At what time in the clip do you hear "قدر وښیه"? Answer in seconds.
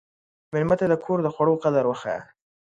1.63-2.19